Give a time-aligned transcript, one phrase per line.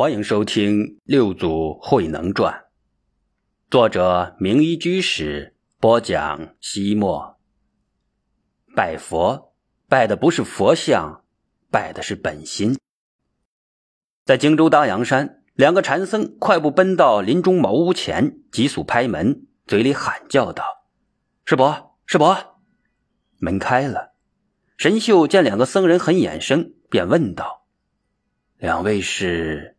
[0.00, 2.54] 欢迎收听《六祖慧能传》，
[3.70, 6.54] 作者明一居士播讲。
[6.58, 7.38] 西莫
[8.74, 9.52] 拜佛，
[9.90, 11.22] 拜的不是佛像，
[11.70, 12.78] 拜的是本心。
[14.24, 20.64] 在荆州当阳山，两个禅僧快步奔到林中茅屋前，急速拍门，嘴里喊叫道
[21.44, 22.58] ：“师伯，师伯！”
[23.36, 24.14] 门开了，
[24.78, 27.66] 神秀见两个僧人很眼生，便问道
[28.56, 29.76] ：“两位是？”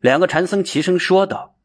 [0.00, 1.56] 两个禅僧齐声说道：“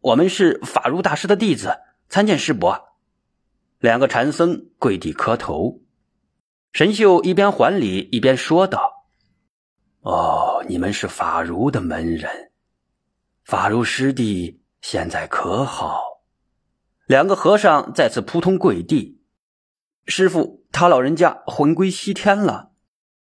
[0.00, 2.96] 我们是法如大师的弟子，参见师伯。”
[3.78, 5.82] 两个禅僧跪地磕头。
[6.72, 9.06] 神秀一边还礼一边说道
[10.00, 12.50] ：“哦，你们是法如的门人，
[13.44, 16.00] 法如师弟现在可好？”
[17.06, 19.20] 两个和尚再次扑通跪地
[20.08, 22.72] ：“师傅，他老人家魂归西天了。”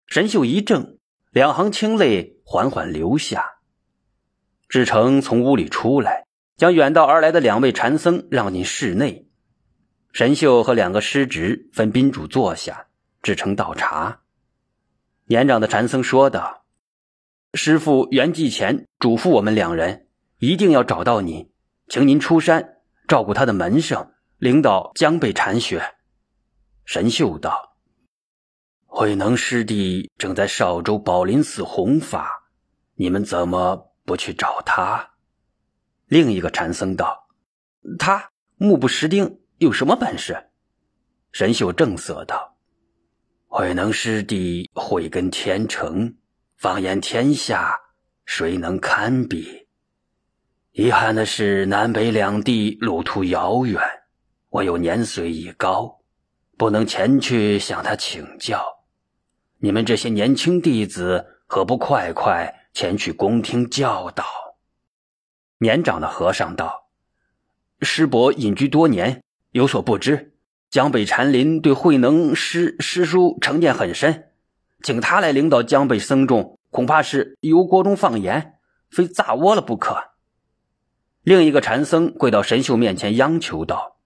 [0.06, 1.00] 神秀一怔，
[1.32, 3.53] 两行清泪缓缓流下。
[4.68, 9.28] 志成从屋里出来，将远道而来的两位禅僧让进室内。
[10.12, 12.86] 神秀和两个师侄分宾主坐下，
[13.22, 14.20] 志成倒茶。
[15.26, 16.64] 年长的禅僧说道
[17.54, 20.06] ：“师傅圆寂前嘱咐我们两人，
[20.38, 21.50] 一定要找到你，
[21.88, 22.76] 请您出山
[23.08, 25.82] 照顾他的门生，领导江北禅学。”
[26.84, 27.76] 神秀道
[28.86, 32.50] ：“慧能师弟正在少州宝林寺弘法，
[32.94, 35.10] 你们怎么？”不去找他。
[36.06, 37.26] 另一个禅僧道
[37.98, 40.50] ：“他目不识丁，有什么本事？”
[41.32, 42.56] 神秀正色道
[43.48, 46.14] ：“慧能师弟慧根天成，
[46.56, 47.80] 放眼天下，
[48.26, 49.66] 谁能堪比？
[50.72, 53.80] 遗憾的是，南北两地路途遥远，
[54.50, 56.00] 我又年岁已高，
[56.56, 58.62] 不能前去向他请教。
[59.58, 64.24] 你们这些年轻弟子，何不快快？”前去恭听教导。
[65.58, 66.88] 年长的和尚道
[67.80, 69.22] ：“师伯隐居多年，
[69.52, 70.34] 有所不知。
[70.70, 74.30] 江北禅林对慧能师师叔成见很深，
[74.82, 78.54] 请他来领导江北僧众，恐怕是油锅中放盐，
[78.90, 79.96] 非炸窝了不可。”
[81.22, 83.98] 另一个禅僧跪到神秀面前央求道：“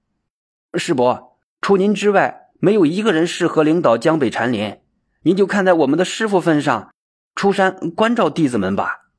[0.76, 4.78] 师伯，除您之外，没有一个人适合领导江北禅林。
[5.22, 6.92] 您就看在我们的师傅份上。”
[7.38, 9.10] 出山关照弟子们吧。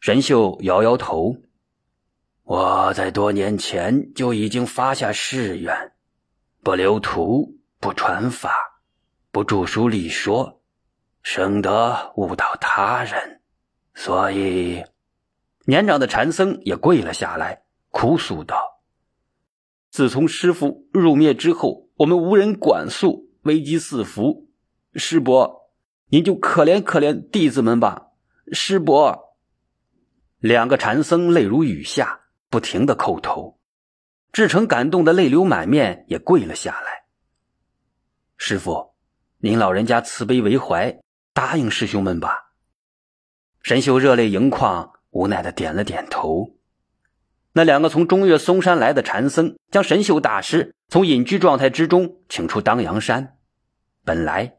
[0.00, 1.36] 神秀摇摇头。
[2.42, 5.92] 我在多年前就已经发下誓愿，
[6.64, 8.82] 不留徒，不传法，
[9.30, 10.62] 不著书立说，
[11.22, 13.40] 省得误导他人。
[13.94, 14.82] 所以，
[15.66, 18.82] 年长的禅僧也跪了下来，哭诉道
[19.92, 24.48] ：“自从师傅入灭之后，我们无人管束，危机四伏。
[24.96, 25.60] 师伯。”
[26.14, 28.10] 您就可怜可怜弟子们吧，
[28.52, 29.36] 师伯。
[30.38, 33.58] 两个禅僧泪如雨下，不停的叩头。
[34.30, 37.06] 志成感动的泪流满面，也跪了下来。
[38.36, 38.94] 师傅，
[39.38, 41.00] 您老人家慈悲为怀，
[41.32, 42.52] 答应师兄们吧。
[43.60, 46.54] 神秀热泪盈眶，无奈的点了点头。
[47.54, 53.36] 那两个从中岳嵩山来的禅僧，将神秀大师从隐居状态之中请出当阳山，
[54.04, 54.58] 本来。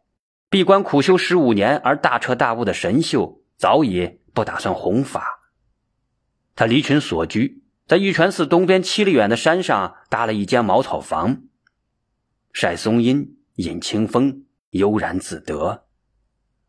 [0.56, 5.52] 闭关苦修十五年而大彻大悟的神秀早已不打算弘法，
[6.56, 11.42] 他离群所居，在玉泉寺东边七里远的山上搭了一间茅草房，
[12.54, 15.88] 晒松阴，饮清风，悠然自得。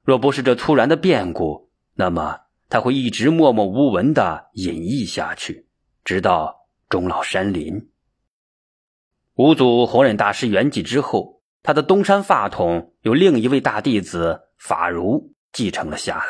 [0.03, 5.69] 若不是这突然的变故，那么他会一直默默无闻的隐逸下去，
[6.03, 7.89] 直到终老山林。
[9.37, 11.36] 五祖弘忍大师圆寂之后。
[11.67, 16.27] 他的东山法统由另一位大弟子法如继承了下来。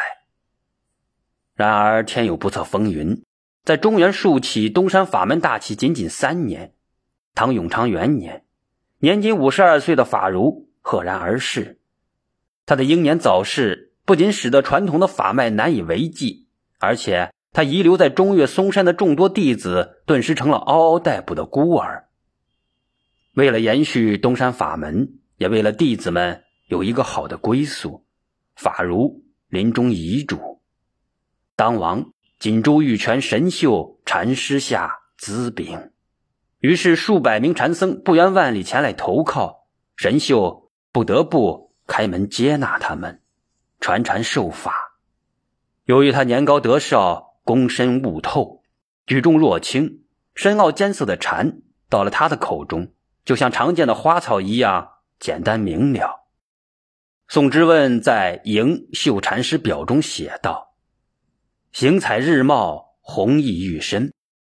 [1.55, 3.23] 然而天有不测风云，
[3.63, 6.73] 在中原竖起东山法门大旗仅仅三年，
[7.35, 8.47] 唐永昌元年，
[9.01, 11.81] 年仅五十二岁的法如赫然而逝。
[12.65, 16.47] 他的英年早逝，不仅使得传统的法脉难以为继，
[16.79, 22.09] 而且他遗留在中岳嵩山的众多弟子顿时成了嗷嗷待哺的孤儿。
[23.35, 25.19] 为了延续东山法门。
[25.37, 28.05] 也为了弟子们有一个好的归宿，
[28.55, 30.61] 法如临终遗嘱，
[31.55, 35.93] 当王锦州玉泉神秀禅师下资禀，
[36.61, 39.67] 于是数百名禅僧不远万里前来投靠，
[39.97, 43.21] 神秀不得不开门接纳他们，
[43.81, 44.99] 传禅授法。
[45.85, 48.63] 由于他年高德少，躬深悟透，
[49.07, 50.01] 举重若轻，
[50.35, 52.93] 深奥艰涩的禅到了他的口中，
[53.25, 54.95] 就像常见的花草一样。
[55.19, 56.27] 简单明了。
[57.29, 60.77] 宋之问在《迎秀禅师表》中写道
[61.73, 64.13] ：“行彩日茂，弘毅愈深。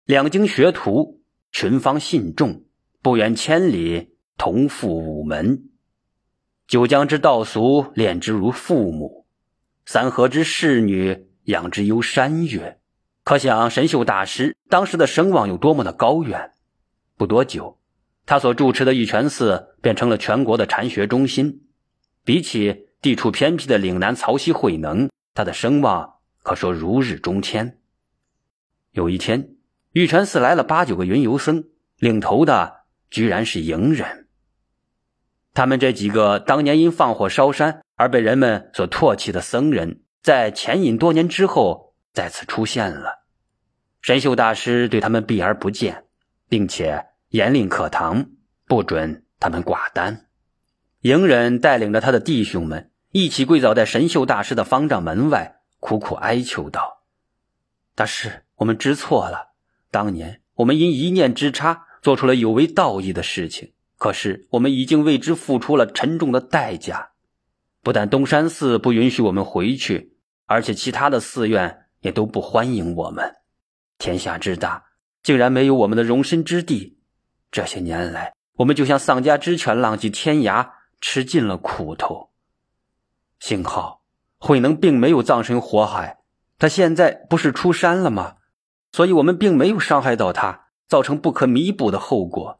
[0.05, 1.21] 两京学徒，
[1.51, 2.65] 群芳信众，
[3.01, 5.69] 不远千里，同赴午门。
[6.67, 9.25] 九江之道俗，恋之如父母；
[9.87, 12.79] 三河之侍女，养之忧山岳。
[13.23, 16.51] 可想神秀大师当时的声望有多么的高远。
[17.17, 17.78] 不多久，
[18.29, 21.63] 他所住持的玉泉寺便成了全国的禅学中心。
[22.23, 27.79] 比起地处偏僻的岭南曹溪慧能，他的声望可说如日中天。
[28.91, 29.55] 有一天。
[29.93, 31.63] 玉泉寺来了八九个云游僧，
[31.97, 34.27] 领头的居然是营人。
[35.55, 43.23] 他们这几个当年因放火烧山而被人们所唾弃的僧人，在潜隐多年之后再次出现了。
[44.03, 46.05] 神秀大师对他们避而不见，
[46.47, 48.25] 并且严令课堂，
[48.65, 50.25] 不准他们挂单。
[51.01, 57.03] 营人带领着他的弟兄们一起跪倒在神秀大师的方丈门外，苦苦哀求道
[57.93, 59.49] ：“大师，我们知错了。”
[59.91, 67.11] 当年我们因一念之差做出了有违道义的事情，可是我们已经为之付出了沉重的代价。
[67.83, 70.15] 不但东山寺不允许我们回去，
[70.47, 73.35] 而且其他的寺院也都不欢迎我们。
[73.99, 74.85] 天下之大，
[75.21, 76.97] 竟然没有我们的容身之地。
[77.51, 80.69] 这些年来，我们就像丧家之犬，浪迹天涯，
[81.01, 82.29] 吃尽了苦头。
[83.39, 84.01] 幸好
[84.37, 86.19] 慧能并没有葬身火海，
[86.57, 88.35] 他现在不是出山了吗？
[88.91, 92.59] 所以，我们并没有伤害到他，造成不可弥补的后果。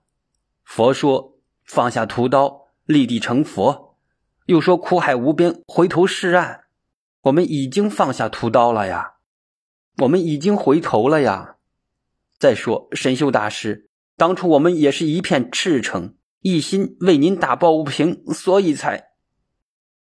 [0.63, 1.33] 佛说
[1.65, 3.95] 放下屠刀，立地成佛；
[4.45, 6.65] 又说苦海无边，回头是岸。
[7.24, 9.15] 我们已经放下屠刀了呀，
[9.97, 11.56] 我们已经回头了呀。
[12.38, 13.88] 再说，神秀大师，
[14.19, 19.12] 当初我们也是一片赤诚，一心为您打抱不平，所以才……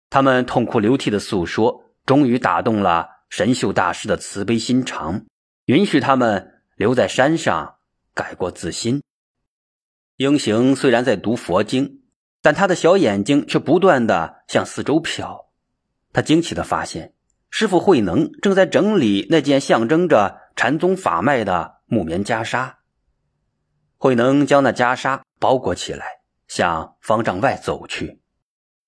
[0.09, 5.27] 他们痛哭流涕的诉说，终于打动了神秀大师的慈悲心肠。
[5.67, 7.75] 允许他们留在山上
[8.15, 9.03] 改过自新。
[10.17, 12.01] 英行虽然在读佛经，
[12.41, 15.45] 但他的小眼睛却不断的向四周瞟。
[16.15, 17.13] 他惊奇的发现，
[17.51, 22.77] 师傅慧能正在整理那件象征着禅宗法脉的木棉袈裟。
[24.07, 28.23] 慧能将那袈裟包裹起来，向方丈外走去。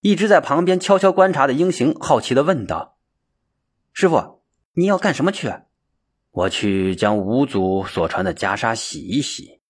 [0.01, 2.97] 一直在旁边悄悄观察的英行好奇的问道
[3.93, 4.45] ：“师傅，
[4.75, 5.53] 你要干什么去？”
[6.31, 9.61] 我去将五祖所传的袈裟洗一洗。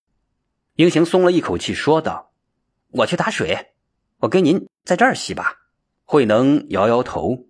[0.74, 2.30] 英行松了一口气，说道
[2.92, 3.72] ：“我去打水，
[4.18, 5.54] 我跟您在这儿洗吧。”
[6.04, 7.46] 慧能摇摇头：“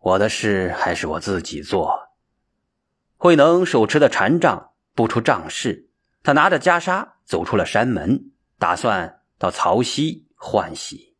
[0.00, 2.08] 我的事还是我自己做。”
[3.20, 5.87] 慧能手持的禅杖不出杖势，
[6.22, 11.16] 他拿着袈裟走出了山门，打算到曹溪换洗。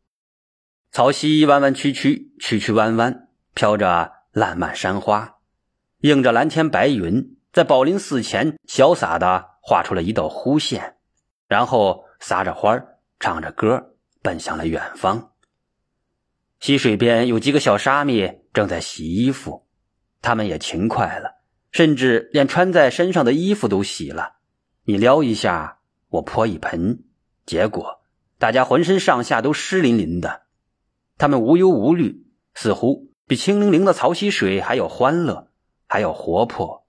[0.91, 5.37] 曹溪弯弯曲曲，曲曲弯弯，飘着烂漫山花。
[6.01, 10.97] 映着蓝天白云，在宝林寺前潇洒的画出了一道弧线，
[11.47, 12.81] 然后撒着花
[13.19, 15.33] 唱着歌，奔向了远方。
[16.61, 19.69] 溪水边有几个小沙弥正在洗衣服，
[20.23, 24.38] 他们也勤快了，甚至连穿在身上的衣服都洗了。
[24.91, 27.05] 你撩一下，我泼一盆，
[27.45, 28.01] 结果
[28.39, 30.45] 大家浑身上下都湿淋淋的。
[31.19, 32.25] 他们无忧无虑，
[32.55, 35.49] 似乎比清灵灵的曹溪水还要欢乐。
[35.87, 36.87] 还要活泼。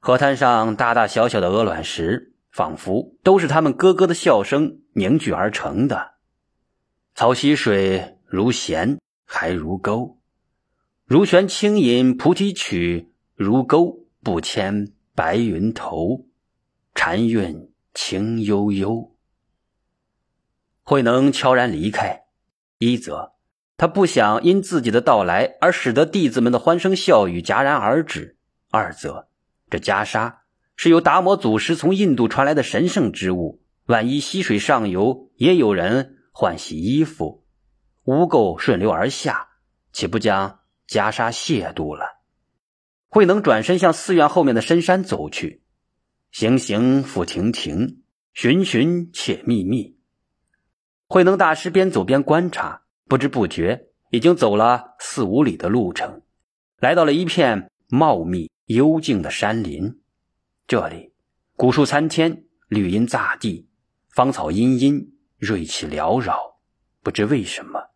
[0.00, 6.12] 河滩上大大小小的鹅卵石，仿佛都是他们咯咯的笑声凝聚而成的。
[7.14, 10.18] 曹溪水如弦还如钩，
[11.06, 16.26] 如弦轻吟菩提曲，如钩不牵白云头。
[16.94, 19.16] 禅韵情悠悠。
[20.82, 22.24] 慧能悄然离开，
[22.78, 23.32] 一则。
[23.76, 28.36] 他不想因自己的到来而使得弟子们的欢声笑语戛然而止。
[28.70, 29.26] 二则，
[29.70, 30.36] 这袈裟
[30.76, 37.44] 是由达摩祖师从印度传来的神圣之物，万一溪水上游也有人换洗衣服，
[38.04, 39.48] 污垢顺流而下，
[39.92, 42.04] 岂不将袈裟亵渎了？
[43.08, 45.61] 慧能转身向寺院后面的深山走去，
[46.32, 49.98] 行行复停停，寻寻且觅觅。
[51.06, 52.82] 慧能大师边走边观察。
[53.06, 56.22] 不知不觉，已经走了四五里的路程，
[56.78, 60.00] 来到了一片茂密幽静的山林。
[60.66, 61.12] 这里
[61.54, 63.68] 古树参天，绿荫匝地，
[64.08, 66.56] 芳草茵茵，瑞气缭绕。
[67.02, 67.90] 不知为什么，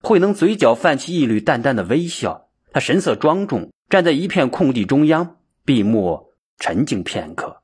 [0.00, 2.48] 慧能嘴角泛起一缕淡淡的微笑。
[2.72, 7.61] 他神色庄重，站在一片空地中央，闭目沉静片刻，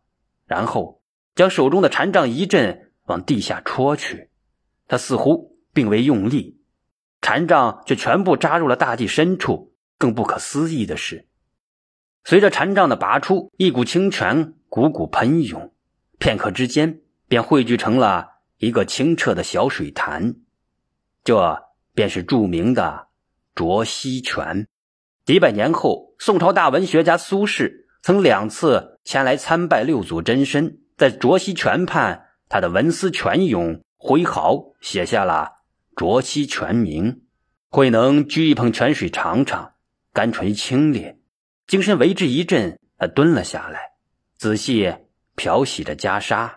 [0.49, 1.00] 然后
[1.37, 4.31] 将手中的禅杖一震，往地下戳去。
[4.88, 6.61] 他似乎并未用力。
[7.21, 9.75] 禅杖却全部扎入了大地深处。
[9.99, 11.26] 更不可思议的是，
[12.23, 15.75] 随着禅杖的拔出，一股清泉汩汩喷涌，
[16.21, 18.28] 片刻之间便汇聚成了
[18.59, 20.37] 一个清澈的小水潭。
[21.25, 21.64] 这
[21.95, 23.09] 便是著名的
[23.57, 24.69] 卓溪泉。
[25.25, 27.69] 几百年后，宋朝大文学家苏轼
[28.00, 35.62] 曾两次前来参拜六祖真身，在卓溪泉畔，他的文思泉涌，挥毫写下了
[35.97, 37.23] “卓溪泉名”。
[37.73, 39.73] 慧能掬一捧泉水尝尝，
[40.12, 41.17] 甘醇清冽，
[41.67, 43.81] 精神为之一振，他蹲了下来，
[44.37, 44.95] 仔细
[45.35, 46.57] 漂洗着袈裟。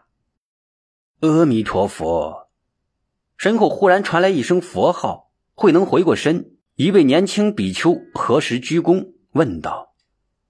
[1.22, 2.50] 阿弥陀佛！
[3.38, 9.96] 身后忽然传来一声佛号，慧能回过身，一位年轻比丘合十鞠躬，问道：“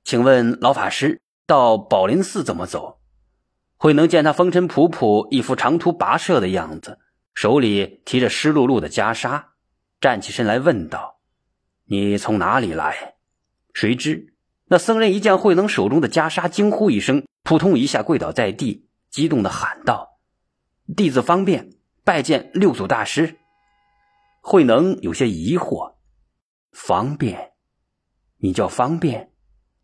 [0.03, 2.99] 请问老法师，到宝林寺怎么走？”
[3.77, 6.99] 慧能见他风尘仆仆，一副长途跋涉的样子，
[7.33, 9.45] 手里提着湿漉漉的袈裟。
[9.99, 11.19] 站起身来问道
[11.85, 13.15] ：“你从哪里来？”
[13.73, 14.33] 谁知
[14.65, 20.19] 那僧人一见慧能手中的袈裟，惊呼一声，扑通一下跪倒在地，激动的喊道
[20.95, 21.71] ：“弟子方便
[22.03, 23.37] 拜见六祖大师。”
[24.41, 25.95] 慧能有些疑惑
[26.71, 27.51] ：“方便？
[28.37, 29.30] 你叫方便？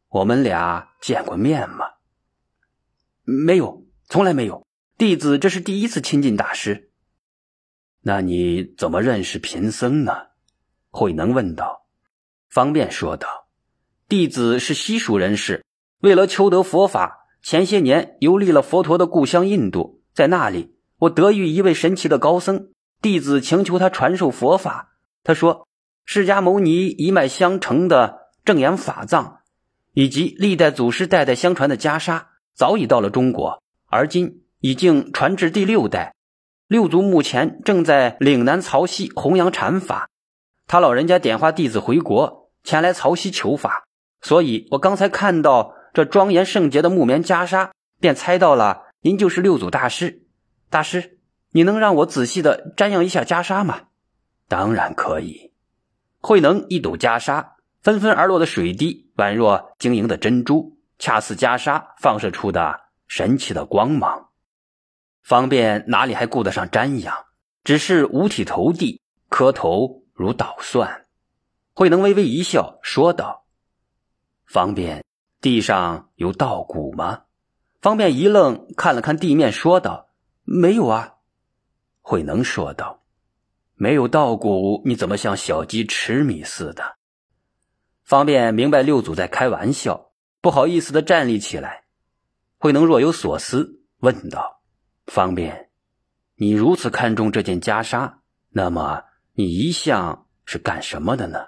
[0.10, 1.86] 我们俩见过面吗
[3.24, 4.66] ？”“没有，从来没有。
[4.98, 6.92] 弟子这是第一次亲近大师。”
[8.02, 10.14] 那你怎么认识贫僧呢？
[10.90, 11.88] 慧能问道。
[12.50, 13.50] 方便说道
[14.08, 15.66] ：“弟子是西蜀人士，
[16.00, 22.72] 为了求得佛法，前些年游历了佛陀的故乡印度，在那里我得遇一位神奇的高僧，
[23.02, 24.96] 弟子请求他传授佛法。
[25.24, 25.68] 他说，
[26.06, 29.37] 释迦牟尼一脉相承的正言法藏，
[29.98, 36.14] 以及历代祖师代代相传的袈裟，早已到了中国，而今已经传至第六代。”
[36.70, 40.08] 六祖目前正在岭南曹溪弘扬禅法，
[40.68, 43.86] 他老人家点化弟子回国，前来曹溪求法，
[44.22, 50.22] 所以我刚才看到这庄严圣洁的木棉袈裟，便猜到了您就是六祖大师。
[50.70, 51.18] 大师，
[51.54, 53.86] 你能让我仔细的瞻仰一下袈裟吗？
[54.48, 55.54] 当然可以。
[56.22, 64.30] 慧能一抖袈裟，纷纷而落的水滴，宛若晶莹的珍珠，恰似袈裟放射出的神奇的光芒。
[65.24, 67.26] 方便哪里还顾得上瞻仰？
[67.64, 71.06] 只是五体投地，磕头如捣蒜。
[71.74, 73.46] 慧能微微一笑，说道
[74.48, 75.04] ：“方便，
[75.42, 77.24] 地上有稻谷吗？”
[77.82, 80.08] 方便一愣，看了看地面，说道
[80.46, 81.16] ：“没有啊。”
[82.02, 83.04] 慧能说道
[83.76, 86.97] ：“没有稻谷，你怎么像小鸡吃米似的？”
[88.08, 91.84] 方便明白六祖在开玩笑，不好意思的站立起来。
[92.58, 94.62] 慧能若有所思，问道。
[95.08, 95.72] 方便，
[96.36, 98.20] 你如此看重这件袈裟，
[98.52, 101.48] 那么你一向是干什么的呢？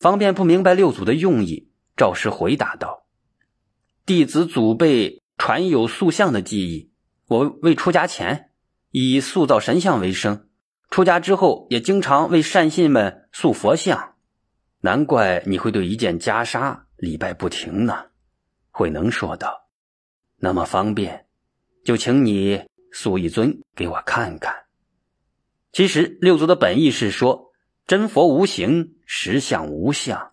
[0.00, 3.06] 方便不明白六祖的用意，照实回答道
[4.04, 6.90] ：“弟子祖辈传有塑像的技艺，
[7.28, 8.50] 我未出家前
[8.90, 10.48] 以塑造神像为生，
[10.90, 14.13] 出家之后也经常为善信们塑佛像。
[14.84, 18.04] 难怪你会对一件袈裟礼拜不停呢。”
[18.70, 19.70] 慧能说道
[20.36, 21.24] ：“那么方便。”
[21.82, 22.62] 就请你
[22.92, 24.54] 塑一尊给我看看。
[25.72, 27.52] 其实六祖的本意是说，
[27.86, 30.32] 真佛无形，实相无相。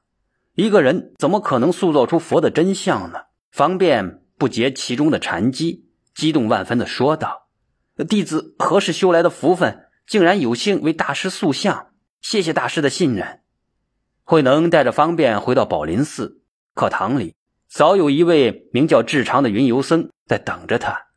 [0.55, 3.19] 一个人怎么可能塑造出佛的真相呢？
[3.51, 7.47] 方便不解其中的禅机，激动万分的说道
[8.09, 11.93] ：“弟子何时修来的福分，竟然有幸为大师塑像？
[12.21, 13.39] 谢谢大师的信任。”
[14.31, 16.39] 慧能带着方便回到宝林寺
[16.73, 17.35] 课堂里，
[17.67, 21.07] 早有一位名叫智常的云游僧在等着他。